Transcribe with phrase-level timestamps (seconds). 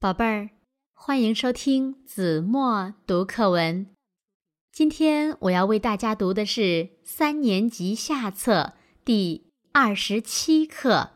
[0.00, 0.50] 宝贝儿，
[0.94, 3.88] 欢迎收听子墨读课文。
[4.70, 8.74] 今天我要为大家读的是三年级下册
[9.04, 10.92] 第二十七课《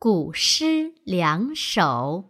[0.00, 1.82] 古诗两首》。《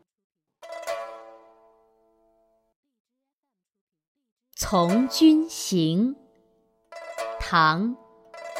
[4.54, 6.14] 从军行》
[7.40, 7.96] 唐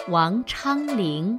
[0.11, 1.39] ·王昌龄。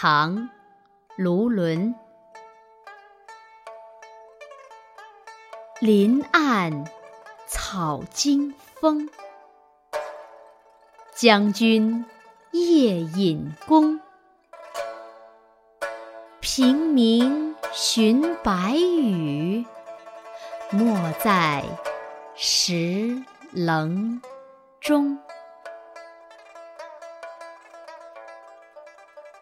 [0.00, 0.36] 唐·
[1.16, 1.92] 卢纶，
[5.80, 6.84] 林暗
[7.48, 9.10] 草惊风，
[11.16, 12.04] 将军
[12.52, 13.98] 夜引弓。
[16.38, 19.66] 平明寻白羽，
[20.70, 21.64] 没在
[22.36, 24.22] 石棱
[24.80, 25.18] 中。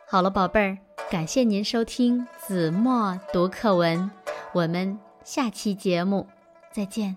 [0.08, 0.78] 好了，宝贝儿，
[1.10, 4.08] 感谢您收听子墨读课文，
[4.52, 6.28] 我们下期节目
[6.70, 7.16] 再见。